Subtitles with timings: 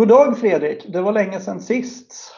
[0.00, 0.84] God dag Fredrik!
[0.88, 2.34] Det var länge sedan sist.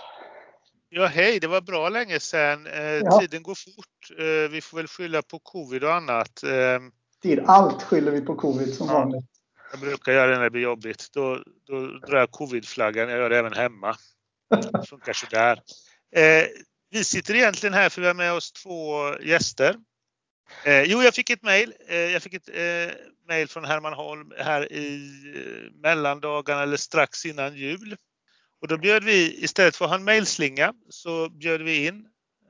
[0.88, 2.66] Ja, hej, det var bra länge sedan.
[2.66, 3.20] Eh, ja.
[3.20, 4.18] Tiden går fort.
[4.18, 6.42] Eh, vi får väl skylla på covid och annat.
[6.42, 7.38] Eh.
[7.46, 9.24] Allt skyller vi på covid som ja, vanligt.
[9.70, 11.06] Jag brukar göra det när det blir jobbigt.
[11.12, 13.08] Då, då drar jag covidflaggan.
[13.08, 13.96] Jag gör det även hemma.
[14.50, 15.60] Det funkar sådär.
[16.16, 16.44] Eh,
[16.90, 19.76] vi sitter egentligen här för vi har med oss två gäster.
[20.64, 21.74] Eh, jo, jag fick ett mejl.
[21.88, 22.94] Eh, jag fick ett eh,
[23.28, 27.96] mejl från Herman Holm här i eh, mellandagarna eller strax innan jul.
[28.60, 32.06] Och då bjöd vi, istället för att ha en mejlslinga, så bjöd vi in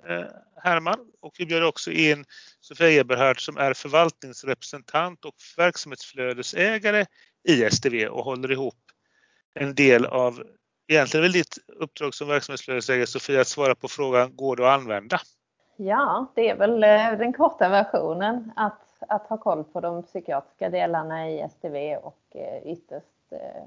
[0.09, 0.25] eh,
[0.65, 2.25] Herman och vi bjöd också in
[2.61, 7.06] Sofia Eberhardt som är förvaltningsrepresentant och verksamhetsflödesägare
[7.48, 8.79] i STV och håller ihop
[9.55, 10.43] en del av,
[10.89, 15.20] egentligen väl ditt uppdrag som verksamhetsflödesägare Sofia, att svara på frågan, går det att använda?
[15.85, 20.71] Ja, det är väl eh, den korta versionen att, att ha koll på de psykiatriska
[20.71, 23.63] delarna i STV och eh, ytterst eh,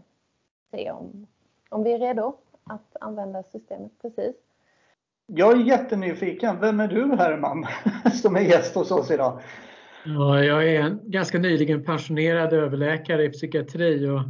[0.71, 1.27] se om,
[1.69, 4.35] om vi är redo att använda systemet precis.
[5.25, 6.59] Jag är jättenyfiken.
[6.59, 7.65] Vem är du Herman
[8.21, 9.39] som är gäst hos oss idag?
[10.05, 14.21] Ja, jag är en ganska nyligen pensionerad överläkare i psykiatri och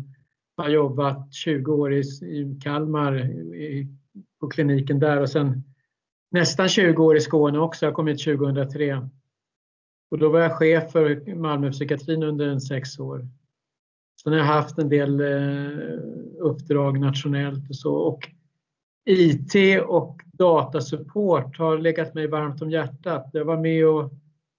[0.58, 3.16] har jobbat 20 år i, i Kalmar
[3.56, 3.88] i,
[4.40, 5.75] på kliniken där och sen
[6.36, 7.86] nästan 20 år i Skåne också.
[7.86, 9.10] Jag kom hit 2003.
[10.12, 13.28] Och då var jag chef för Malmöpsykiatrin under en sex år.
[14.24, 15.98] Sen har jag haft en del eh,
[16.40, 17.96] uppdrag nationellt och så.
[17.96, 18.30] Och
[19.06, 23.30] IT och datasupport har legat mig varmt om hjärtat.
[23.34, 24.12] Jag var med och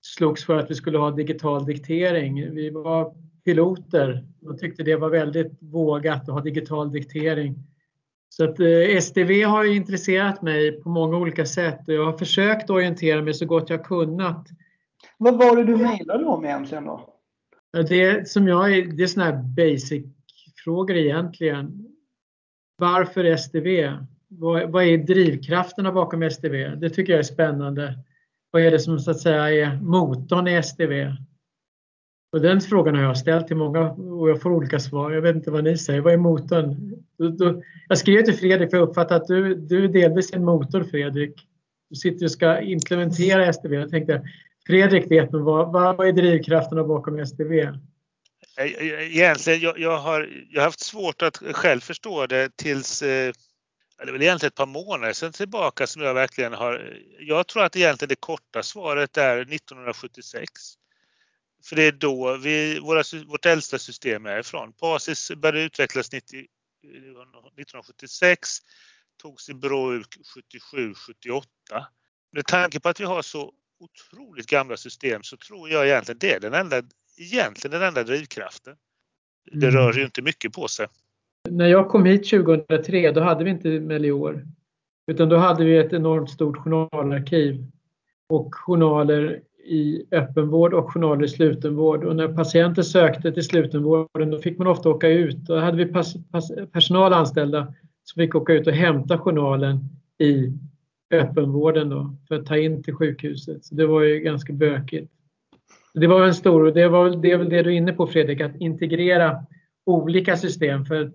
[0.03, 2.55] slogs för att vi skulle ha digital diktering.
[2.55, 7.55] Vi var piloter och tyckte det var väldigt vågat att ha digital diktering.
[8.29, 12.71] Så att eh, STV har intresserat mig på många olika sätt och jag har försökt
[12.71, 14.49] orientera mig så gott jag kunnat.
[15.19, 17.13] Vad var det du mejlade om egentligen då?
[17.89, 21.87] Det, som jag, det är sådana här basic-frågor egentligen.
[22.79, 23.93] Varför STV?
[24.29, 26.69] Vad, vad är drivkrafterna bakom STV?
[26.69, 27.99] Det tycker jag är spännande.
[28.51, 31.17] Vad är det som så att säga är motorn i STV?
[32.37, 35.11] Och den frågan har jag ställt till många och jag får olika svar.
[35.11, 36.01] Jag vet inte vad ni säger.
[36.01, 36.95] Vad är motorn?
[37.19, 40.45] Du, du, jag skrev till Fredrik för jag uppfattar att du, du är delvis en
[40.45, 41.35] motor Fredrik.
[41.91, 43.77] Du sitter och ska implementera STV.
[43.77, 44.23] Jag tänkte
[44.67, 47.61] Fredrik vet nog vad, vad är drivkrafterna bakom STV?
[47.61, 47.73] Eh,
[48.59, 53.33] eh, egentligen, jag, jag, har, jag har haft svårt att själv förstå det tills eh,
[53.99, 56.99] det är väl egentligen ett par månader sedan tillbaka som jag verkligen har...
[57.19, 60.51] Jag tror att egentligen det korta svaret är 1976.
[61.69, 64.73] För det är då vi, våra, vårt äldsta system är ifrån.
[64.81, 68.49] Basis började utvecklas 90, 1976,
[69.23, 70.17] togs i bruk
[70.75, 71.43] 77-78.
[72.33, 76.33] Med tanke på att vi har så otroligt gamla system så tror jag egentligen det
[76.33, 76.83] är den enda,
[77.17, 78.77] egentligen den enda drivkraften.
[79.53, 80.87] Det rör ju inte mycket på sig.
[81.51, 84.47] När jag kom hit 2003 då hade vi inte Melior.
[85.07, 87.67] Utan då hade vi ett enormt stort journalarkiv
[88.29, 92.05] och journaler i öppenvård och journaler i slutenvård.
[92.05, 95.37] Och när patienter sökte till slutenvården då fick man ofta åka ut.
[95.37, 95.93] Då hade vi
[96.73, 99.79] personal anställda som fick åka ut och hämta journalen
[100.19, 100.53] i
[101.11, 103.65] öppenvården då, för att ta in till sjukhuset.
[103.65, 105.13] Så det var ju ganska bökigt.
[105.95, 108.41] Det var en stor, det var det, är väl det du är inne på Fredrik,
[108.41, 109.45] att integrera
[109.87, 110.85] olika system.
[110.85, 111.13] För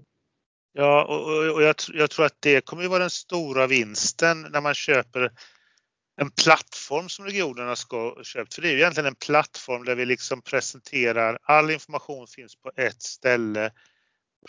[0.73, 4.61] Ja, och, och jag, jag, tror att det kommer ju vara den stora vinsten när
[4.61, 5.31] man köper
[6.21, 8.53] en plattform som regionerna ska ha köpt.
[8.53, 12.71] För det är ju egentligen en plattform där vi liksom presenterar, all information finns på
[12.75, 13.71] ett ställe,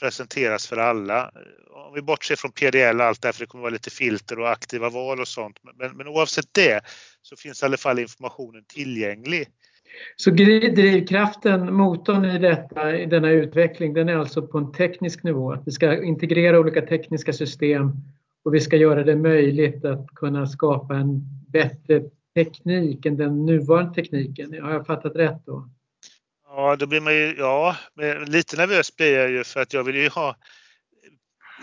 [0.00, 1.30] presenteras för alla.
[1.70, 4.50] Om vi bortser från PDL och allt det för det kommer vara lite filter och
[4.50, 5.56] aktiva val och sånt.
[5.78, 6.80] Men, men oavsett det
[7.22, 9.48] så finns i alla fall informationen tillgänglig.
[10.16, 15.52] Så drivkraften, motorn i, detta, i denna utveckling, den är alltså på en teknisk nivå.
[15.52, 17.92] Att vi ska integrera olika tekniska system
[18.44, 22.02] och vi ska göra det möjligt att kunna skapa en bättre
[22.34, 24.62] teknik än den nuvarande tekniken.
[24.62, 25.68] Har jag fattat rätt då?
[26.46, 27.76] Ja, då blir man ju, ja,
[28.26, 30.36] lite nervös blir jag ju för att jag vill ju ha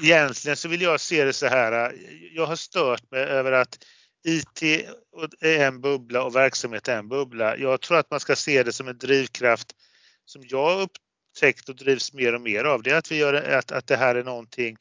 [0.02, 1.94] Egentligen så vill jag se det så här.
[2.34, 3.78] Jag har stört mig över att
[4.28, 4.64] IT
[5.40, 7.58] är en bubbla och verksamhet är en bubbla.
[7.58, 9.68] Jag tror att man ska se det som en drivkraft
[10.26, 12.84] som jag upptäckt och drivs mer och mer av.
[12.84, 14.78] Det är att, vi gör, att, att det här är någonting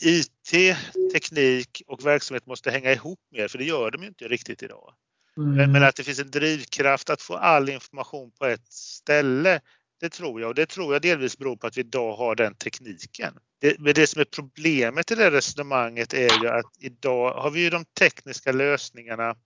[0.00, 0.76] IT,
[1.12, 4.94] teknik och verksamhet måste hänga ihop mer för det gör de inte riktigt idag.
[5.36, 5.72] Mm.
[5.72, 9.60] Men att det finns en drivkraft att få all information på ett ställe
[10.00, 12.54] det tror jag och det tror jag delvis beror på att vi idag har den
[12.54, 13.34] tekniken.
[13.60, 17.60] Det, men det som är problemet i det resonemanget är ju att idag har vi
[17.60, 19.36] ju de tekniska lösningarna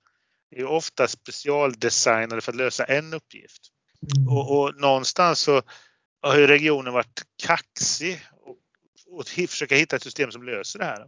[0.50, 3.62] är ofta specialdesignade för att lösa en uppgift.
[4.16, 4.28] Mm.
[4.28, 5.62] Och, och någonstans så
[6.22, 8.56] har ju regionen varit kaxig och,
[9.12, 11.06] och försöka hitta ett system som löser det här.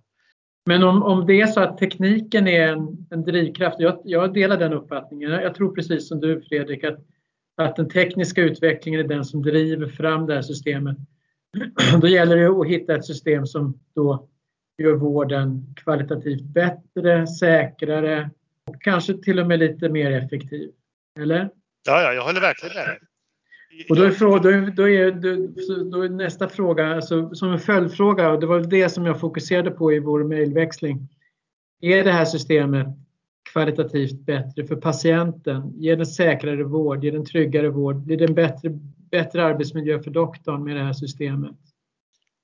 [0.67, 4.57] Men om, om det är så att tekniken är en, en drivkraft, jag, jag delar
[4.57, 5.31] den uppfattningen.
[5.31, 6.99] Jag tror precis som du Fredrik att,
[7.57, 10.97] att den tekniska utvecklingen är den som driver fram det här systemet.
[12.01, 14.29] Då gäller det att hitta ett system som då
[14.83, 18.31] gör vården kvalitativt bättre, säkrare
[18.67, 20.71] och kanske till och med lite mer effektiv.
[21.21, 21.51] Eller?
[21.87, 22.99] Ja, ja jag håller verkligen med.
[23.89, 25.11] Och då är, fråga, då, är, då, är,
[25.91, 29.71] då är, nästa fråga, alltså, som en följdfråga, och det var det som jag fokuserade
[29.71, 31.09] på i vår mejlväxling.
[31.81, 32.87] Är det här systemet
[33.53, 35.73] kvalitativt bättre för patienten?
[35.81, 37.05] Ger den säkrare vård?
[37.05, 37.97] Ger den tryggare vård?
[37.97, 38.69] Blir det en bättre,
[39.11, 41.57] bättre arbetsmiljö för doktorn med det här systemet?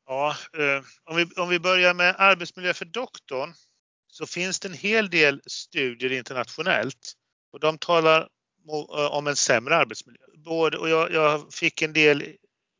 [0.06, 3.53] Ja, eh, om, vi, om vi börjar med arbetsmiljö för doktorn
[4.09, 7.12] så finns det en hel del studier internationellt
[7.53, 8.29] och de talar
[8.69, 10.21] Eh, om en sämre arbetsmiljö.
[10.35, 12.25] Både, och jag, jag fick en del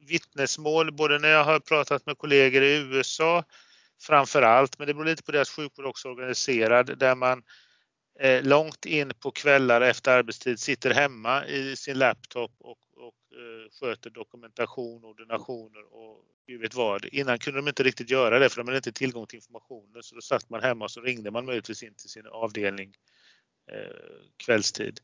[0.09, 3.44] vittnesmål både när jag har pratat med kollegor i USA
[4.00, 7.43] framför allt, men det beror lite på deras sjukvård också organiserad, där man
[8.21, 13.71] eh, långt in på kvällar efter arbetstid sitter hemma i sin laptop och, och eh,
[13.81, 17.05] sköter dokumentation, ordinationer och gud vet vad.
[17.05, 20.15] Innan kunde de inte riktigt göra det för de hade inte tillgång till informationen så
[20.15, 22.94] då satt man hemma och så ringde man möjligtvis in till sin avdelning
[23.73, 23.97] eh,
[24.37, 25.00] kvällstid.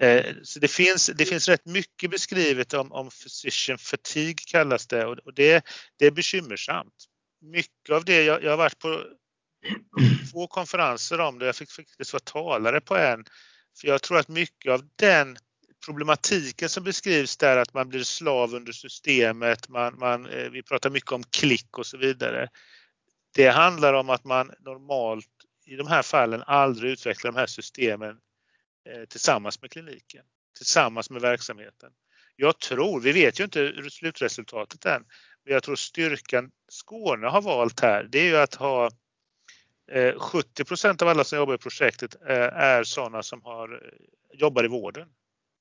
[0.00, 5.04] Eh, så det finns, det finns rätt mycket beskrivet om, om physician fatigue kallas det
[5.04, 5.64] och det,
[5.98, 6.94] det är bekymmersamt.
[7.40, 9.04] Mycket av det, jag, jag har varit på
[10.32, 13.24] två konferenser om det, jag fick faktiskt vara talare på en.
[13.80, 15.36] För jag tror att mycket av den
[15.86, 20.90] problematiken som beskrivs där att man blir slav under systemet, man, man, eh, vi pratar
[20.90, 22.48] mycket om klick och så vidare.
[23.34, 25.26] Det handlar om att man normalt
[25.66, 28.16] i de här fallen aldrig utvecklar de här systemen
[28.88, 30.24] Eh, tillsammans med kliniken,
[30.56, 31.92] tillsammans med verksamheten.
[32.36, 35.04] Jag tror, vi vet ju inte slutresultatet än,
[35.44, 38.90] men jag tror styrkan Skåne har valt här, det är ju att ha
[39.90, 43.92] eh, 70 av alla som jobbar i projektet eh, är sådana som har,
[44.32, 45.08] jobbar i vården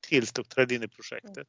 [0.07, 1.38] tills de trädde in i projektet.
[1.38, 1.47] Mm.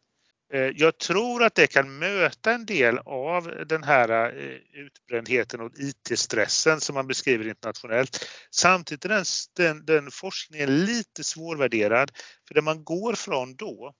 [0.52, 5.72] Eh, jag tror att det kan möta en del av den här eh, utbrändheten och
[5.78, 8.28] IT-stressen som man beskriver internationellt.
[8.50, 9.24] Samtidigt är den,
[9.56, 12.10] den, den forskningen lite svårvärderad
[12.48, 13.94] för det man går från då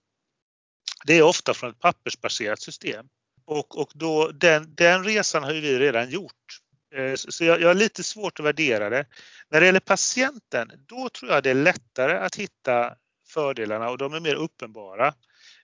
[1.05, 3.05] det är ofta från ett pappersbaserat system.
[3.45, 6.59] Och, och då, den, den resan har vi redan gjort.
[6.95, 9.05] Eh, så jag, jag har lite svårt att värdera det.
[9.49, 12.95] När det gäller patienten, då tror jag det är lättare att hitta
[13.27, 15.13] fördelarna och de är mer uppenbara.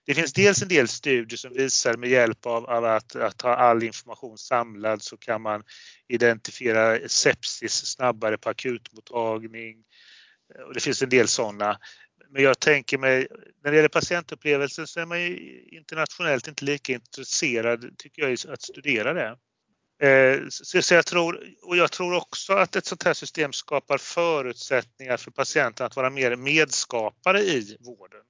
[0.06, 3.56] Det finns dels en del studier som visar med hjälp av, av att, att, ha
[3.56, 5.62] all information samlad så kan man
[6.08, 9.84] identifiera sepsis snabbare på akutmottagning.
[10.66, 11.78] Och det finns en del sådana.
[12.30, 13.28] Men jag tänker mig,
[13.64, 18.62] när det gäller patientupplevelsen så är man ju internationellt inte lika intresserad, tycker jag, att
[18.62, 19.36] studera det.
[20.08, 23.98] Eh, så, så jag tror, och jag tror också att ett sånt här system skapar
[23.98, 28.22] förutsättningar för patienten att vara mer medskapare i vården.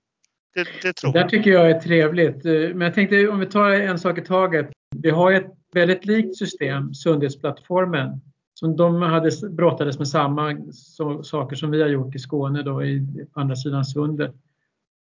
[0.56, 1.26] Det, det tror jag.
[1.26, 2.44] Det tycker jag är trevligt.
[2.44, 4.70] Men jag tänkte om vi tar en sak i taget.
[4.96, 8.20] Vi har ett väldigt likt system, Sundhetsplattformen,
[8.54, 10.56] som de hade brottades med samma
[11.22, 14.34] saker som vi har gjort i Skåne då, i, på andra sidan sundet.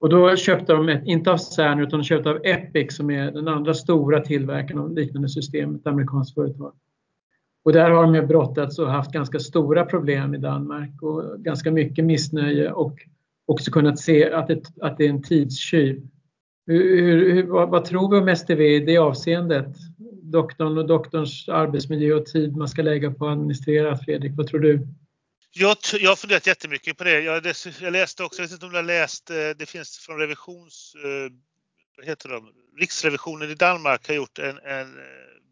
[0.01, 3.31] Och då köpte de, ett, inte av Cerner utan de köpte av Epic som är
[3.31, 6.73] den andra stora tillverkaren av liknande system, ett amerikanskt företag.
[7.65, 12.05] Och där har de brottats och haft ganska stora problem i Danmark och ganska mycket
[12.05, 12.99] missnöje och
[13.47, 16.03] också kunnat se att det, att det är en tidstjuv.
[16.67, 19.77] Hur, hur, vad, vad, tror vi om STV i det avseendet?
[20.23, 23.99] Doktorn och doktorns arbetsmiljö och tid man ska lägga på att administrera.
[23.99, 24.89] Fredrik, vad tror du?
[25.53, 27.21] Jag, jag har funderat jättemycket på det.
[27.21, 27.47] Jag,
[27.81, 30.95] jag läste också, jag vet inte om du har läst, eh, det finns från revisions...
[31.05, 31.33] Eh,
[31.97, 32.53] vad heter de?
[32.81, 35.05] Riksrevisionen i Danmark har gjort en, en eh,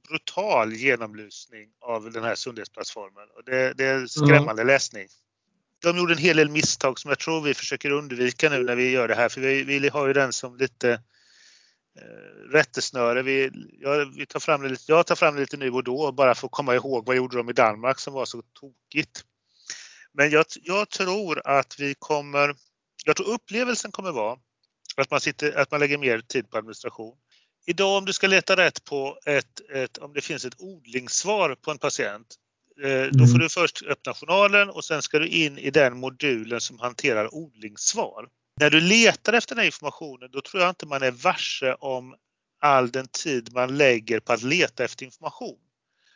[0.08, 3.28] brutal genomlysning av den här sundhetsplattformen.
[3.36, 4.66] Och det, det är skrämmande mm.
[4.66, 5.06] läsning
[5.82, 8.90] de gjorde en hel del misstag som jag tror vi försöker undvika nu när vi
[8.90, 9.28] gör det här.
[9.28, 10.92] För vi, vi har ju den som lite
[11.98, 13.22] eh, rättesnöre.
[13.22, 16.34] Vi, jag, vi tar fram lite, jag tar fram det lite nu och då bara
[16.34, 19.24] för att komma ihåg vad gjorde de i Danmark som var så tokigt.
[20.12, 22.54] Men jag, jag tror att vi kommer,
[23.04, 24.38] jag tror upplevelsen kommer vara
[24.96, 27.16] att man, sitter, att man lägger mer tid på administration.
[27.66, 31.70] Idag om du ska leta rätt på ett, ett, om det finns ett odlingssvar på
[31.70, 32.36] en patient
[33.12, 33.38] då får mm.
[33.38, 38.28] du först öppna journalen och sen ska du in i den modulen som hanterar odlingssvar.
[38.60, 42.14] När du letar efter den här informationen då tror jag inte man är varse om
[42.60, 45.58] all den tid man lägger på att leta efter information.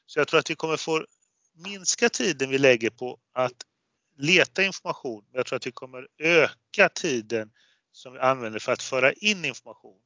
[0.07, 1.07] Så jag tror att vi kommer få
[1.57, 3.63] minska tiden vi lägger på att
[4.19, 5.25] leta information.
[5.31, 7.51] Men jag tror att vi kommer öka tiden
[7.93, 9.99] som vi använder för att föra in information.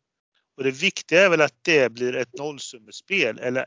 [0.56, 3.66] Och det viktiga är väl att det blir ett nollsummespel eller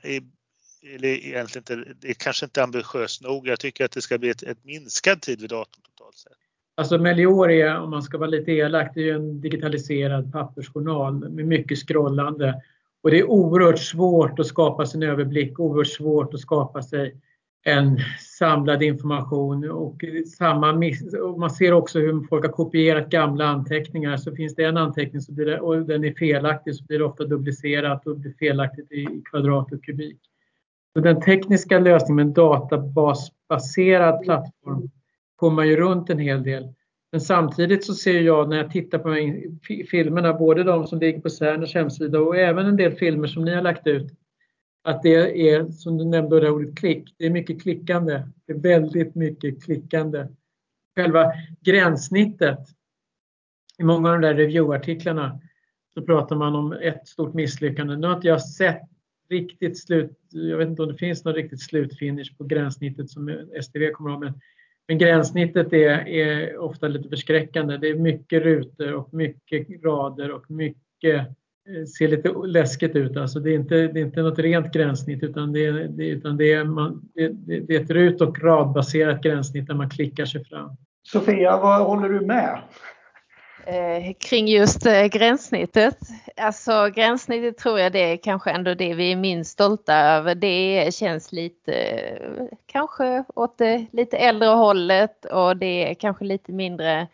[0.95, 3.47] eller egentligen inte, det är kanske inte ambitiöst nog.
[3.47, 6.31] Jag tycker att det ska bli ett, ett minskad tid vid datorn totalt sett.
[6.75, 11.45] Alltså Melior är, om man ska vara lite elak, det är en digitaliserad pappersjournal med
[11.47, 12.61] mycket scrollande.
[13.03, 17.15] Och det är oerhört svårt att skapa sig en överblick, oerhört svårt att skapa sig
[17.63, 17.99] en
[18.39, 19.71] samlad information.
[19.71, 20.03] Och
[20.37, 20.73] samma,
[21.37, 24.17] man ser också hur folk har kopierat gamla anteckningar.
[24.17, 27.05] Så finns det en anteckning så blir det, och den är felaktig så blir det
[27.05, 30.19] ofta duplicerat och blir felaktigt i kvadrat och kubik.
[30.93, 34.89] Så den tekniska lösningen med en databasbaserad plattform
[35.35, 36.73] kommer man ju runt en hel del.
[37.11, 39.15] Men samtidigt så ser jag när jag tittar på
[39.91, 43.55] filmerna, både de som ligger på Cerners hemsida och även en del filmer som ni
[43.55, 44.11] har lagt ut,
[44.83, 48.23] att det är, som du nämnde, det ordet klick, det är mycket klickande.
[48.45, 50.27] Det är väldigt mycket klickande.
[50.95, 51.31] Själva
[51.61, 52.59] gränssnittet,
[53.79, 55.39] i många av de där reviewartiklarna
[55.93, 57.95] så pratar man om ett stort misslyckande.
[57.95, 58.81] Nu har inte jag sett
[59.29, 63.91] riktigt slut, jag vet inte om det finns någon riktigt slutfinish på gränssnittet som STV
[63.91, 64.33] kommer att ha, men
[64.87, 67.77] men gränssnittet är, är, ofta lite förskräckande.
[67.77, 71.27] Det är mycket rutor och mycket rader och mycket
[71.69, 73.17] eh, ser lite läskigt ut.
[73.17, 76.37] Alltså det, är inte, det är inte något rent gränssnitt utan det är, det, utan
[76.37, 77.27] det är, man, det,
[77.59, 80.69] det är ett rut och radbaserat gränssnitt där man klickar sig fram.
[81.03, 82.59] Sofia, vad håller du med?
[83.65, 85.97] Eh, kring just eh, gränssnittet.
[86.37, 90.35] Alltså gränssnittet tror jag det är kanske ändå det vi är minst stolta över.
[90.35, 91.73] Det känns lite
[92.65, 97.07] kanske åt det lite äldre hållet och det är kanske lite mindre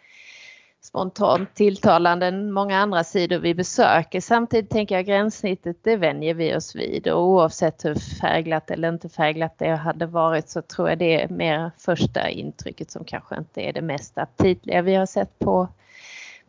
[0.82, 4.22] spontant tilltalande än många andra sidor vi besöker.
[4.22, 9.10] Samtidigt tänker jag gränssnittet det vänjer vi oss vid och oavsett hur färgglatt eller inte
[9.10, 13.62] färgglatt det hade varit så tror jag det är mer första intrycket som kanske inte
[13.62, 15.68] är det mest aptitliga vi har sett på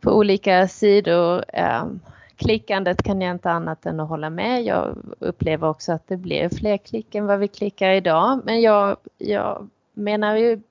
[0.01, 1.43] på olika sidor.
[1.47, 1.99] Ehm,
[2.35, 4.63] klickandet kan jag inte annat än att hålla med.
[4.63, 8.41] Jag upplever också att det blir fler klick än vad vi klickar idag.
[8.45, 10.61] Men jag, jag menar ju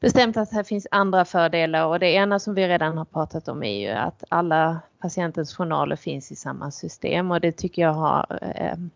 [0.00, 3.62] bestämt att här finns andra fördelar och det ena som vi redan har pratat om
[3.62, 8.26] är ju att alla patientens journaler finns i samma system och det tycker jag har
[8.40, 8.90] ehm,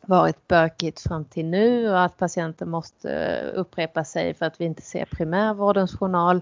[0.00, 4.64] varit bökigt fram till nu och att patienten måste eh, upprepa sig för att vi
[4.64, 6.40] inte ser primärvårdens journal.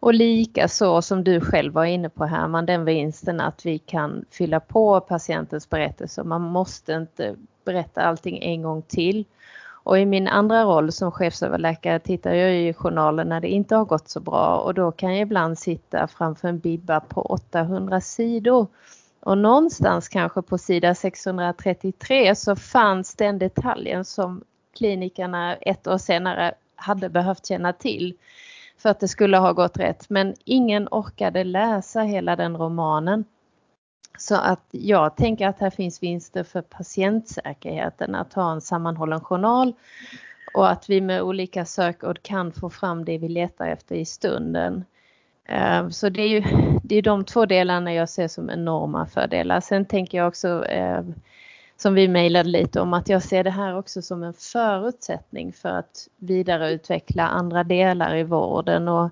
[0.00, 4.24] Och lika så som du själv var inne på Herman, den vinsten att vi kan
[4.30, 6.24] fylla på patientens berättelse.
[6.24, 7.34] Man måste inte
[7.64, 9.24] berätta allting en gång till.
[9.86, 13.84] Och i min andra roll som chefsöverläkare tittar jag i journalen när det inte har
[13.84, 18.66] gått så bra och då kan jag ibland sitta framför en bibba på 800 sidor.
[19.20, 24.44] Och någonstans kanske på sida 633 så fanns den detaljen som
[24.76, 28.16] klinikerna ett år senare hade behövt känna till
[28.78, 30.10] för att det skulle ha gått rätt.
[30.10, 33.24] Men ingen orkade läsa hela den romanen.
[34.18, 39.72] Så att jag tänker att här finns vinster för patientsäkerheten att ha en sammanhållen journal
[40.54, 44.84] och att vi med olika sökord kan få fram det vi letar efter i stunden.
[45.48, 46.42] Eh, så det är ju
[46.82, 49.60] det är de två delarna jag ser som enorma fördelar.
[49.60, 51.02] Sen tänker jag också eh,
[51.76, 55.68] som vi mejlade lite om att jag ser det här också som en förutsättning för
[55.68, 58.88] att vidareutveckla andra delar i vården.
[58.88, 59.10] Och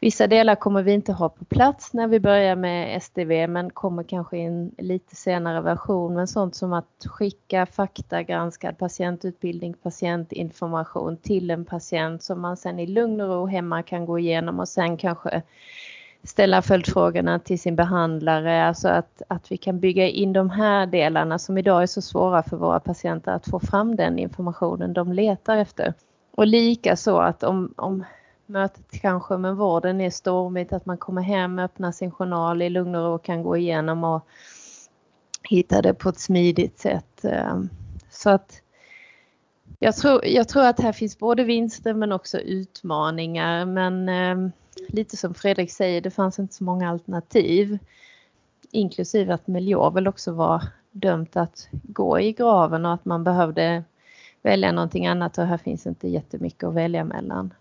[0.00, 4.02] vissa delar kommer vi inte ha på plats när vi börjar med SDV men kommer
[4.02, 6.14] kanske i en lite senare version.
[6.14, 12.86] Men sånt som att skicka faktagranskad patientutbildning, patientinformation till en patient som man sen i
[12.86, 15.42] lugn och ro hemma kan gå igenom och sen kanske
[16.24, 21.38] ställa följdfrågorna till sin behandlare, alltså att, att vi kan bygga in de här delarna
[21.38, 25.56] som idag är så svåra för våra patienter att få fram den informationen de letar
[25.56, 25.94] efter.
[26.30, 28.04] Och lika så att om, om
[28.46, 32.94] mötet kanske med vården är stormigt, att man kommer hem, öppnar sin journal i lugn
[32.94, 34.26] och ro och kan gå igenom och
[35.42, 37.24] hitta det på ett smidigt sätt.
[37.24, 37.60] Eh,
[38.10, 38.60] så att
[39.78, 44.50] jag tror, jag tror att här finns både vinster men också utmaningar men eh,
[44.88, 47.78] lite som Fredrik säger, det fanns inte så många alternativ.
[48.70, 53.84] Inklusive att Melior väl också var dömt att gå i graven och att man behövde
[54.42, 57.54] välja någonting annat och här finns inte jättemycket att välja mellan.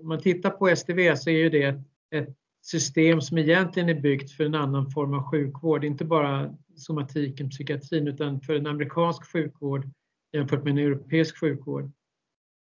[0.00, 4.30] Om man tittar på STV så är ju det ett system som egentligen är byggt
[4.30, 9.88] för en annan form av sjukvård, inte bara somatiken, psykiatrin, utan för en amerikansk sjukvård
[10.32, 11.90] jämfört med en europeisk sjukvård.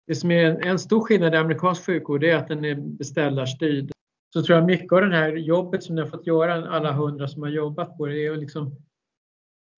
[0.09, 3.91] Det som är en stor skillnad i amerikansk sjukvård är att den är beställarstyrd.
[4.33, 7.27] Så tror jag mycket av det här jobbet som ni har fått göra, alla hundra
[7.27, 8.75] som har jobbat på det, är att liksom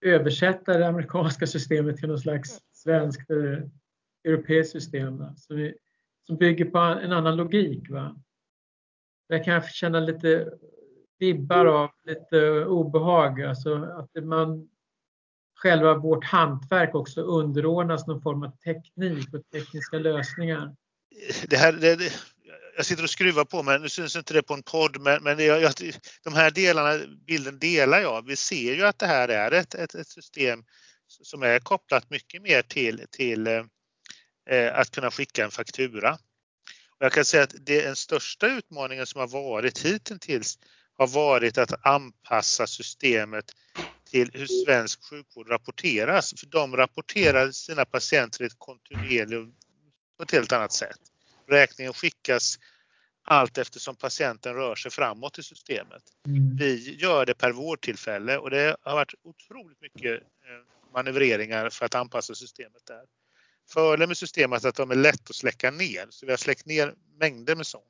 [0.06, 3.64] översätta det amerikanska systemet till något slags svenskt eller eh,
[4.24, 5.34] europeiskt system va?
[5.36, 5.72] Som,
[6.28, 7.90] som bygger på en annan logik.
[7.90, 8.16] Va?
[9.30, 10.54] Där kan jag känna lite
[11.20, 14.70] vibbar av lite obehag, alltså att man
[15.62, 20.76] själva vårt hantverk också underordnas någon form av teknik och tekniska lösningar?
[21.48, 22.14] Det här, det,
[22.76, 25.38] jag sitter och skruvar på mig, nu syns inte det på en podd, men, men
[25.38, 25.74] det, jag,
[26.24, 28.28] de här delarna, bilden delar jag.
[28.28, 30.64] Vi ser ju att det här är ett, ett, ett system
[31.08, 33.64] som är kopplat mycket mer till, till eh,
[34.74, 36.14] att kunna skicka en faktura.
[37.00, 40.58] Och jag kan säga att det, den största utmaningen som har varit hittills
[40.98, 43.46] har varit att anpassa systemet
[44.12, 46.34] till hur svensk sjukvård rapporteras.
[46.40, 49.56] För de rapporterar sina patienter kontinuerligt
[50.18, 51.00] på ett helt annat sätt.
[51.48, 52.60] Räkningen skickas
[53.24, 56.04] allt eftersom patienten rör sig framåt i systemet.
[56.28, 56.56] Mm.
[56.56, 61.96] Vi gör det per vårdtillfälle och det har varit otroligt mycket eh, manövreringar för att
[61.96, 63.04] anpassa systemet där.
[63.74, 66.66] Fördelen med systemet är att de är lätt att släcka ner, så vi har släckt
[66.66, 67.86] ner mängder med sånt.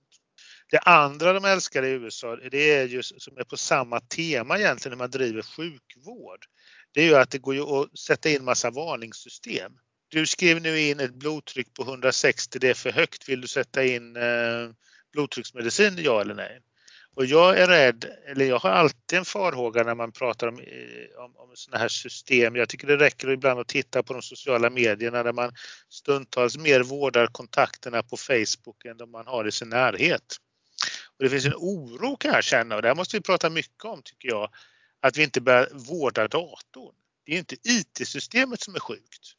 [0.71, 4.97] Det andra de älskar i USA, det är ju som är på samma tema egentligen
[4.97, 6.45] när man driver sjukvård.
[6.93, 9.71] Det är ju att det går ju att sätta in massa varningssystem.
[10.07, 13.29] Du skrev nu in ett blodtryck på 160, det är för högt.
[13.29, 14.69] Vill du sätta in eh,
[15.13, 16.59] blodtrycksmedicin, ja eller nej?
[17.15, 21.23] Och jag är rädd, eller jag har alltid en farhåga när man pratar om, eh,
[21.23, 22.55] om, om sådana här system.
[22.55, 25.51] Jag tycker det räcker ibland att titta på de sociala medierna där man
[25.89, 30.37] stundtals mer vårdar kontakterna på Facebook än de man har i sin närhet.
[31.21, 33.85] Och det finns en oro kan jag känna och det här måste vi prata mycket
[33.85, 34.49] om tycker jag.
[34.99, 36.95] Att vi inte börjar vårda datorn.
[37.25, 39.35] Det är inte IT-systemet som är sjukt.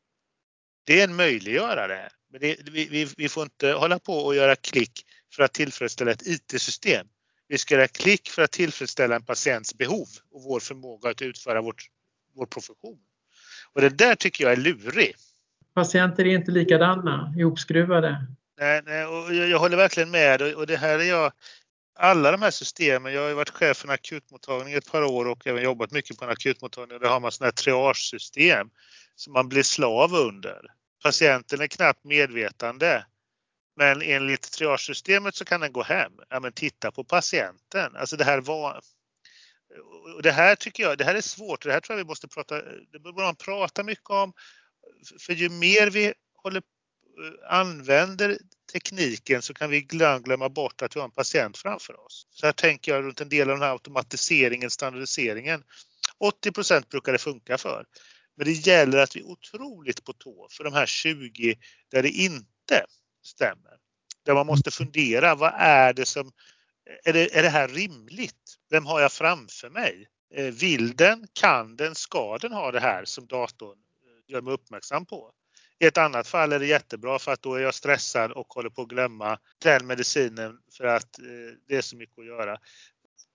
[0.84, 2.10] Det är en möjliggörare.
[2.30, 6.10] Men det, vi, vi, vi, får inte hålla på och göra klick för att tillfredsställa
[6.10, 7.06] ett IT-system.
[7.48, 11.62] Vi ska göra klick för att tillfredsställa en patients behov och vår förmåga att utföra
[11.62, 11.86] vårt,
[12.34, 13.00] vår profession.
[13.72, 15.14] Och det där tycker jag är lurig.
[15.74, 18.26] Patienter är inte likadana, ihopskruvade.
[18.60, 21.32] Nej, nej och jag, jag håller verkligen med och det här är jag
[21.94, 25.46] alla de här systemen, jag har varit chef för en akutmottagning ett par år och
[25.46, 28.70] även jobbat mycket på en akutmottagning och där har man sådana här triagesystem
[29.14, 30.61] som man blir slav under.
[31.02, 33.04] Patienten är knappt medvetande
[33.76, 36.12] men enligt triagesystemet så kan den gå hem.
[36.28, 37.97] Ja, men titta på patienten.
[37.97, 38.80] Alltså det här var...
[40.23, 41.62] Det här tycker jag, det här är svårt.
[41.62, 42.62] Det här tror jag vi måste prata,
[42.93, 44.32] det bör man prata mycket om.
[45.21, 48.38] För ju mer vi håller, eh, använder
[48.73, 52.26] tekniken så kan vi glömma bort att vi har en patient framför oss.
[52.30, 55.63] Så här tänker jag runt en del av den här automatiseringen, standardiseringen.
[56.47, 57.85] 80% brukar det funka för.
[58.37, 61.54] Men det gäller att vi är otroligt på tå för de här 20
[61.91, 62.85] där det inte
[63.25, 63.73] stämmer.
[64.25, 66.32] Där man måste fundera, vad är det som,
[67.04, 68.56] är det, är det här rimligt?
[68.71, 70.08] Vem har jag framför mig?
[70.35, 74.54] Eh, vill den, kan den, ska den ha det här som datorn eh, gör mig
[74.54, 75.32] uppmärksam på?
[75.78, 78.71] I ett annat fall är det jättebra för att då är jag stressad och håller
[78.71, 81.25] på att glömma den medicinen för att eh,
[81.69, 82.58] det är så mycket att göra.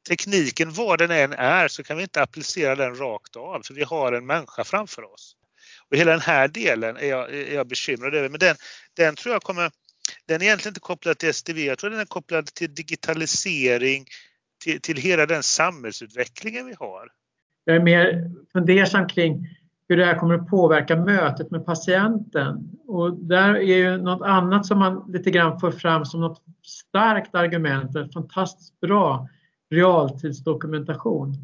[0.07, 3.83] Tekniken vad den än är så kan vi inte applicera den rakt av för vi
[3.83, 5.35] har en människa framför oss.
[5.89, 8.29] Och hela den här delen är jag, är jag bekymrad över.
[8.29, 8.55] Men den,
[8.93, 9.71] den tror jag kommer,
[10.25, 14.05] den är egentligen inte kopplad till STV, jag tror den är kopplad till digitalisering,
[14.63, 17.11] till, till hela den samhällsutvecklingen vi har.
[17.65, 19.56] Jag är mer fundersam kring
[19.87, 22.69] hur det här kommer att påverka mötet med patienten.
[22.87, 27.35] Och där är ju något annat som man lite grann får fram som något starkt
[27.35, 29.29] argument, en fantastiskt bra
[29.69, 31.35] realtidsdokumentation.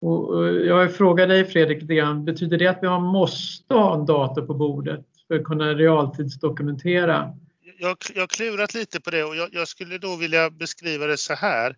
[0.00, 1.82] Och jag frågar dig Fredrik,
[2.24, 7.34] betyder det att vi måste ha en dator på bordet för att kunna realtidsdokumentera?
[7.78, 11.16] Jag, jag har klurat lite på det och jag, jag, skulle då vilja beskriva det
[11.16, 11.76] så här.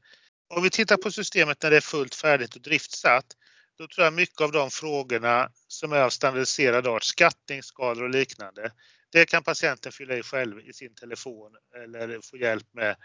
[0.56, 3.26] Om vi tittar på systemet när det är fullt färdigt och driftsatt,
[3.78, 8.72] då tror jag mycket av de frågorna som är av standardiserad art, skattningsskador och liknande,
[9.12, 12.96] det kan patienten fylla i själv i sin telefon eller få hjälp med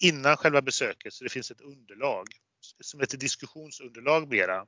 [0.00, 2.26] innan själva besöket så det finns ett underlag
[2.80, 4.66] som heter diskussionsunderlag mera.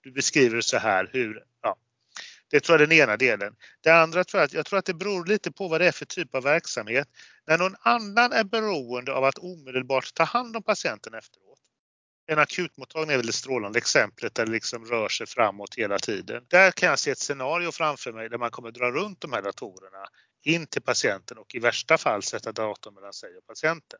[0.00, 1.76] Du beskriver så här hur, ja,
[2.50, 3.56] det tror jag är den ena delen.
[3.80, 5.92] Det andra tror jag att, jag tror att det beror lite på vad det är
[5.92, 7.08] för typ av verksamhet.
[7.46, 11.49] När någon annan är beroende av att omedelbart ta hand om patienten efteråt.
[12.30, 16.44] En akutmottagning är väl det strålande exemplet där det liksom rör sig framåt hela tiden.
[16.48, 19.42] Där kan jag se ett scenario framför mig där man kommer dra runt de här
[19.42, 20.04] datorerna
[20.44, 23.98] in till patienten och i värsta fall sätta datorn mellan sig och patienten.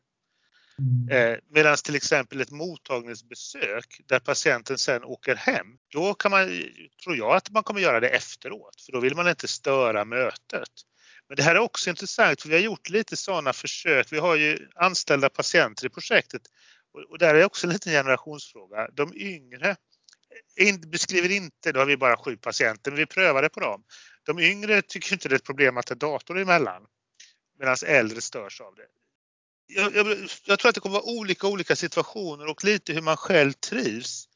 [0.78, 1.32] Mm.
[1.32, 6.46] Eh, Medan till exempel ett mottagningsbesök där patienten sen åker hem, då kan man,
[7.04, 10.70] tror jag att man kommer göra det efteråt för då vill man inte störa mötet.
[11.28, 14.12] Men det här är också intressant för vi har gjort lite sådana försök.
[14.12, 16.42] Vi har ju anställda patienter i projektet
[17.08, 18.88] och där är också en liten generationsfråga.
[18.92, 19.76] De yngre
[20.86, 23.84] beskriver inte, då har vi bara sju patienter, men vi prövade på dem.
[24.26, 26.86] De yngre tycker inte det är ett problem att det är dator emellan
[27.58, 28.86] medan äldre störs av det
[29.74, 33.16] jag, jag, jag, tror att det kommer vara olika olika situationer och lite hur man
[33.16, 34.28] själv trivs.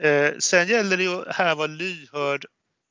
[0.00, 2.46] Eh, sen gäller det ju här att vara lyhörd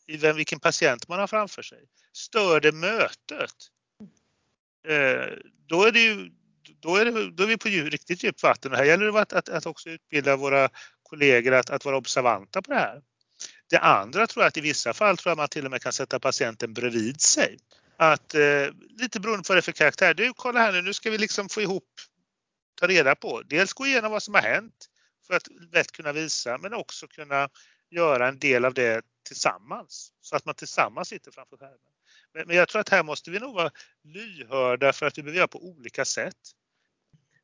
[0.07, 1.83] i vem, vilken patient man har framför sig.
[2.13, 3.55] Stör det mötet,
[4.87, 5.37] eh,
[5.67, 6.31] då är, det ju,
[6.81, 8.71] då, är det, då är vi på djup, riktigt djupt vatten.
[8.71, 10.69] Och här gäller det att, att, att också utbilda våra
[11.03, 13.01] kollegor att, att vara observanta på det här.
[13.69, 15.93] Det andra tror jag att i vissa fall tror jag man till och med kan
[15.93, 17.57] sätta patienten bredvid sig.
[17.97, 18.67] Att, eh,
[18.99, 20.13] lite beroende på vad det är för karaktär.
[20.13, 21.89] Du, kolla här nu, nu ska vi liksom få ihop,
[22.79, 24.87] ta reda på, dels gå igenom vad som har hänt
[25.27, 27.49] för att lätt kunna visa, men också kunna
[27.89, 30.13] göra en del av det tillsammans.
[30.21, 31.77] Så att man tillsammans sitter framför skärmen.
[32.33, 33.71] Men, men jag tror att här måste vi nog vara
[34.03, 36.37] lyhörda för att vi behöver göra på olika sätt.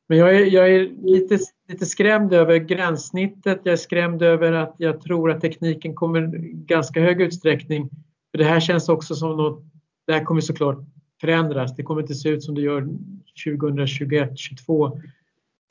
[0.08, 3.60] Men jag är, jag är lite, lite skrämd över gränssnittet.
[3.62, 7.90] Jag är skrämd över att jag tror att tekniken kommer i ganska hög utsträckning.
[8.30, 9.64] För det här känns också som något,
[10.06, 10.78] det här kommer såklart
[11.20, 11.76] förändras.
[11.76, 12.88] Det kommer inte se ut som det gör
[13.44, 15.00] 2021, 2022.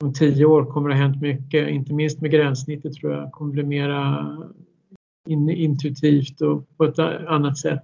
[0.04, 3.30] Om tio år kommer det ha hänt mycket, inte minst med gränssnittet tror jag Det
[3.30, 4.36] kommer bli mera
[5.28, 7.82] in, intuitivt och på ett annat sätt.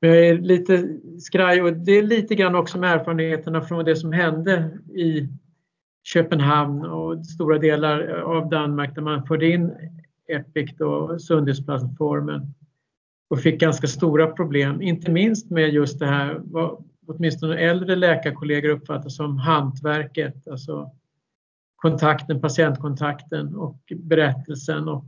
[0.00, 3.96] Men jag är lite skraj och det är lite grann också med erfarenheterna från det
[3.96, 5.28] som hände i
[6.02, 9.72] Köpenhamn och stora delar eh, av Danmark där man förde in
[10.28, 12.54] Epic och sundhetsplattformen
[13.30, 18.70] och fick ganska stora problem, inte minst med just det här vad åtminstone äldre läkarkollegor
[18.70, 20.90] uppfattar som hantverket, alltså
[21.76, 25.04] kontakten, patientkontakten och berättelsen och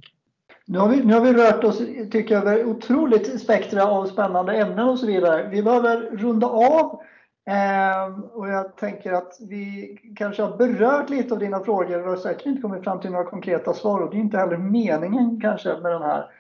[0.66, 1.78] nu har, vi, nu har vi rört oss,
[2.10, 5.48] tycker jag, över otroligt spektra av spännande ämnen och så vidare.
[5.48, 7.00] Vi behöver runda av
[7.46, 12.46] Ehm, och jag tänker att vi kanske har berört lite av dina frågor och säkert
[12.46, 15.92] inte kommit fram till några konkreta svar och det är inte heller meningen kanske med
[15.92, 16.30] den här.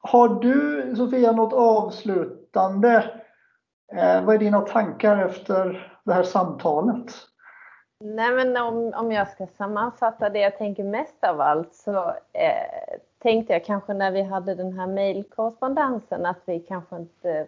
[0.00, 3.04] Har du Sofia något avslutande?
[3.92, 7.12] Ehm, vad är dina tankar efter det här samtalet?
[8.00, 12.98] Nej men om, om jag ska sammanfatta det jag tänker mest av allt så eh,
[13.22, 17.46] tänkte jag kanske när vi hade den här mejlkorrespondensen att vi kanske inte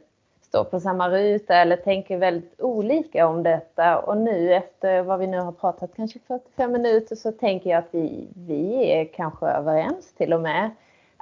[0.50, 3.98] står på samma ruta eller tänker väldigt olika om detta.
[3.98, 7.88] Och nu efter vad vi nu har pratat, kanske 45 minuter, så tänker jag att
[7.90, 10.70] vi, vi är kanske överens till och med.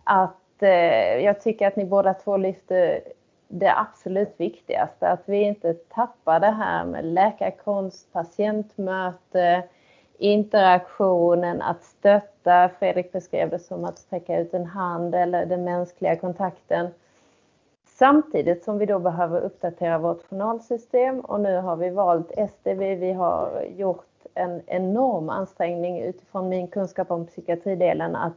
[0.04, 3.00] Att eh, jag tycker att ni båda två lyfter
[3.48, 9.62] det absolut viktigaste, att vi inte tappar det här med läkarkonst, patientmöte,
[10.18, 12.70] interaktionen, att stötta.
[12.78, 16.90] Fredrik beskrev det som att sträcka ut en hand eller den mänskliga kontakten.
[17.98, 22.94] Samtidigt som vi då behöver uppdatera vårt journalsystem och nu har vi valt SDV.
[22.94, 28.32] Vi har gjort en enorm ansträngning utifrån min kunskap om psykiatridelen att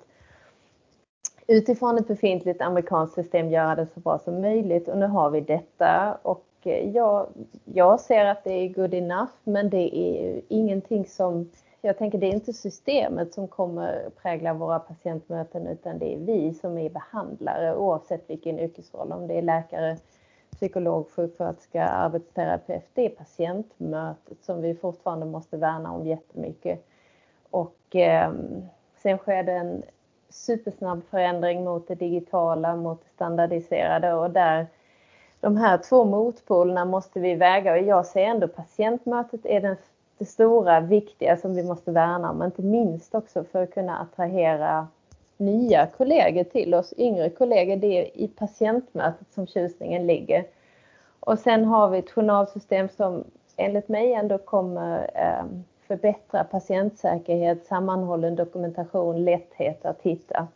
[1.47, 5.41] utifrån ett befintligt amerikanskt system göra det så bra som möjligt och nu har vi
[5.41, 7.27] detta och eh, jag,
[7.65, 11.49] jag ser att det är good enough men det är ingenting som
[11.81, 16.53] jag tänker det är inte systemet som kommer prägla våra patientmöten utan det är vi
[16.53, 19.97] som är behandlare oavsett vilken yrkesroll, om det är läkare,
[20.51, 22.89] psykolog, sjuksköterska, arbetsterapeut.
[22.93, 26.85] Det är patientmötet som vi fortfarande måste värna om jättemycket.
[27.49, 28.31] Och eh,
[28.95, 29.83] sen sker det en
[30.29, 34.67] supersnabb förändring mot det digitala, mot det standardiserade och där
[35.39, 39.75] de här två motpolerna måste vi väga och jag ser ändå patientmötet är den
[40.21, 44.87] det stora, viktiga som vi måste värna om, inte minst också för att kunna attrahera
[45.37, 47.75] nya kollegor till oss, yngre kollegor.
[47.75, 50.45] Det är i patientmötet som tjusningen ligger.
[51.19, 53.23] Och sen har vi ett journalsystem som
[53.57, 55.45] enligt mig ändå kommer eh,
[55.87, 60.47] förbättra patientsäkerhet, sammanhållen dokumentation, lätthet att hitta.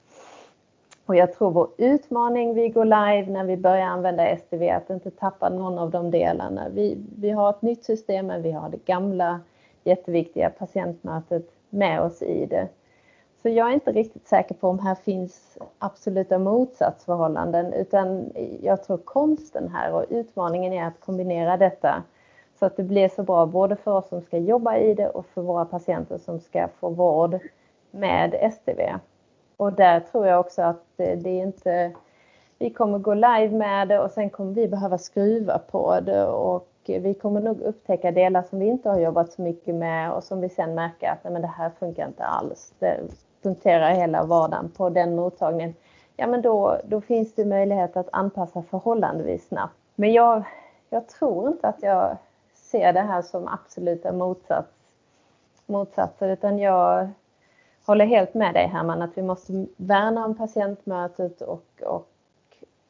[1.05, 5.11] Och jag tror vår utmaning vi går live när vi börjar använda STV att inte
[5.11, 6.69] tappa någon av de delarna.
[6.69, 9.39] Vi, vi har ett nytt system men vi har det gamla
[9.85, 12.67] jätteviktiga patientmötet med oss i det.
[13.41, 18.97] Så jag är inte riktigt säker på om här finns absoluta motsatsförhållanden utan jag tror
[18.97, 22.03] konsten här och utmaningen är att kombinera detta
[22.59, 25.25] så att det blir så bra både för oss som ska jobba i det och
[25.25, 27.39] för våra patienter som ska få vård
[27.91, 28.93] med STV.
[29.57, 31.91] Och där tror jag också att det är inte
[32.57, 36.67] vi kommer gå live med det och sen kommer vi behöva skruva på det och
[36.89, 40.23] Eh, vi kommer nog upptäcka delar som vi inte har jobbat så mycket med och
[40.23, 42.73] som vi sen märker att nej, men det här funkar inte alls.
[42.79, 42.99] Det
[43.41, 45.73] punkterar hela vardagen på den mottagningen.
[46.15, 49.75] Ja, men då, då finns det möjlighet att anpassa förhållandevis snabbt.
[49.95, 50.43] Men jag,
[50.89, 52.17] jag tror inte att jag
[52.53, 54.69] ser det här som absoluta motsats,
[55.65, 57.09] motsatser utan jag
[57.85, 62.07] håller helt med dig Herman att vi måste värna om patientmötet och, och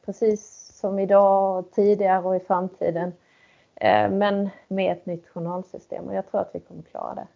[0.04, 3.12] precis som idag, tidigare och i framtiden
[4.10, 7.26] men med ett nytt journalsystem och jag tror att vi kommer klara det.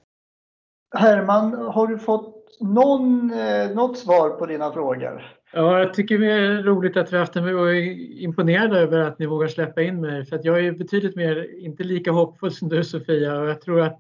[0.95, 5.37] Herman, har du fått någon, eh, något svar på dina frågor?
[5.53, 9.19] Ja, jag tycker det är roligt att vi haft en och är imponerad över att
[9.19, 10.27] ni vågar släppa in mig.
[10.27, 13.39] För att jag är betydligt mer, inte lika hoppfull som du Sofia.
[13.39, 13.99] Och jag tror att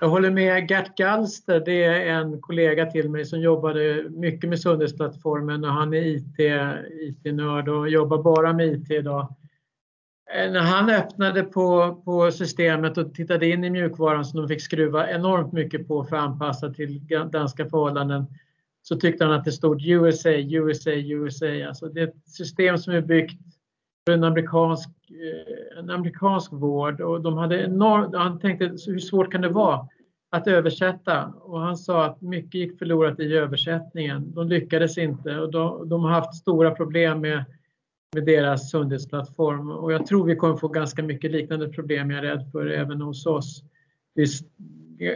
[0.00, 4.60] jag håller med Gert Galster, det är en kollega till mig som jobbade mycket med
[4.60, 6.38] sundhetsplattformen och han är IT,
[6.90, 9.34] IT-nörd och jobbar bara med IT idag.
[10.34, 14.62] Eh, när han öppnade på, på systemet och tittade in i mjukvaran som de fick
[14.62, 17.00] skruva enormt mycket på för att anpassa till
[17.32, 18.24] danska förhållanden
[18.82, 21.46] så tyckte han att det stod USA, USA, USA.
[21.68, 23.40] Alltså det är ett system som är byggt
[24.06, 29.32] för en amerikansk, eh, en amerikansk vård och de hade enormt, han tänkte hur svårt
[29.32, 29.88] kan det vara
[30.30, 34.32] att översätta och han sa att mycket gick förlorat i översättningen.
[34.34, 37.44] De lyckades inte och de, de har haft stora problem med,
[38.14, 42.22] med deras sundhetsplattform och jag tror vi kommer få ganska mycket liknande problem jag är
[42.22, 43.64] rädd för även hos oss.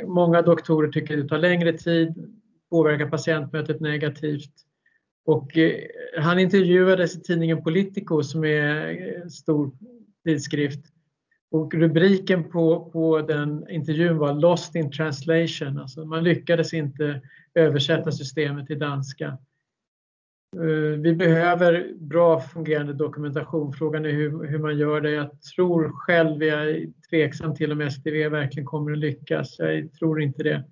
[0.07, 2.33] Många doktorer tycker det tar längre tid,
[2.71, 4.53] påverkar patientmötet negativt.
[5.25, 5.75] Och eh,
[6.19, 9.71] han intervjuades i tidningen Politico som är en stor
[10.25, 10.81] tidskrift.
[11.51, 17.21] Och rubriken på, på den intervjun var Lost in translation, alltså man lyckades inte
[17.55, 19.39] översätta systemet till danska.
[20.57, 23.73] Eh, vi behöver bra fungerande dokumentation.
[23.73, 25.11] Frågan är hur, hur man gör det.
[25.11, 29.59] Jag tror själv, jag är tveksam till om STV verkligen kommer att lyckas.
[29.59, 30.65] Jag tror inte det.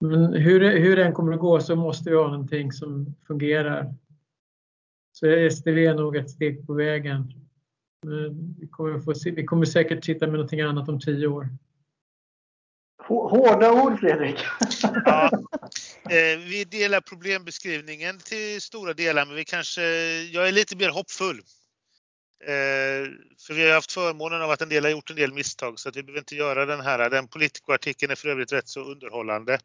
[0.00, 3.94] Men hur, hur den kommer att gå så måste vi ha någonting som fungerar.
[5.12, 7.32] Så STV är nog ett steg på vägen.
[8.60, 11.48] Vi kommer, få se, vi kommer säkert sitta med någonting annat om tio år.
[13.08, 14.36] Hårda ord Fredrik.
[15.04, 15.30] Ja,
[16.10, 19.82] eh, vi delar problembeskrivningen till stora delar men vi kanske,
[20.22, 21.42] jag är lite mer hoppfull.
[22.44, 23.08] Eh,
[23.46, 25.88] för vi har haft förmånen av att en del har gjort en del misstag så
[25.88, 27.10] att vi behöver inte göra den här.
[27.10, 29.58] Den politikoartikeln är för övrigt rätt så underhållande.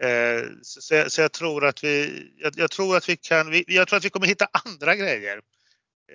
[0.00, 3.96] Eh, så, så jag tror att vi, jag, jag, tror att vi kan, jag tror
[3.96, 5.40] att vi kommer hitta andra grejer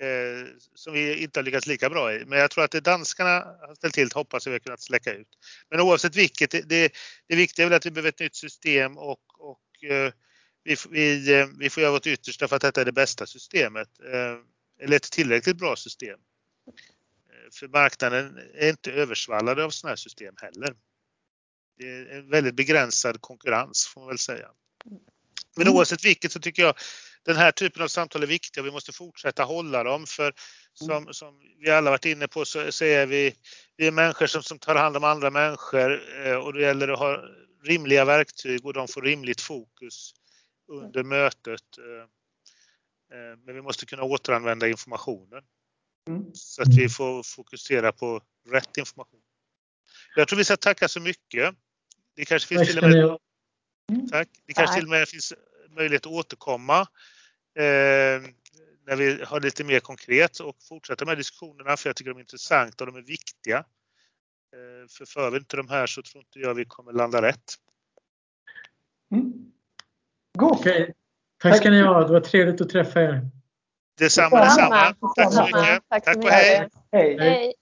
[0.00, 2.24] eh, som vi inte har lyckats lika bra i.
[2.26, 3.30] Men jag tror att det danskarna
[3.66, 5.28] har ställt till hoppas vi har kunnat släcka ut.
[5.70, 6.92] Men oavsett vilket, det, det,
[7.28, 10.12] det viktiga är väl att vi behöver ett nytt system och, och eh,
[10.64, 13.88] vi, vi, vi får göra vårt yttersta för att detta är det bästa systemet.
[14.12, 14.36] Eh,
[14.84, 16.18] eller ett tillräckligt bra system.
[16.68, 20.74] Eh, för marknaden är inte översvallad av sådana här system heller.
[21.78, 24.48] Det är en väldigt begränsad konkurrens får man väl säga.
[25.56, 25.74] Men mm.
[25.74, 26.74] oavsett vilket så tycker jag
[27.24, 30.34] den här typen av samtal är viktiga och vi måste fortsätta hålla dem för
[30.74, 33.34] som, som vi alla varit inne på så, så är vi,
[33.76, 36.98] vi är människor som, som tar hand om andra människor eh, och det gäller att
[36.98, 37.24] ha
[37.64, 40.14] rimliga verktyg och de får rimligt fokus
[40.68, 41.78] under mötet.
[41.78, 42.08] Eh,
[43.44, 45.42] men vi måste kunna återanvända informationen.
[46.08, 46.34] Mm.
[46.34, 49.20] Så att vi får fokusera på rätt information.
[50.16, 51.54] Jag tror vi ska tacka så mycket.
[52.16, 53.18] Det kanske finns till och med,
[54.10, 54.28] tack.
[54.46, 55.32] Det kanske till och med finns
[55.70, 56.86] möjlighet att återkomma
[57.54, 58.22] eh,
[58.86, 62.20] när vi har lite mer konkret och fortsätta med diskussionerna för jag tycker de är
[62.20, 63.58] intressanta och de är viktiga.
[64.56, 67.54] Eh, för för vi inte de här så tror inte jag vi kommer landa rätt.
[69.12, 69.32] Mm.
[70.38, 70.52] God.
[70.52, 70.92] Okay.
[71.42, 72.06] Tack ska ni ha.
[72.06, 73.20] Det var trevligt att träffa er.
[73.98, 74.94] Detsamma, detsamma.
[75.16, 75.82] Tack så mycket.
[75.88, 76.68] Tack, Tack och hej.
[76.92, 77.18] hej.
[77.18, 77.54] hej.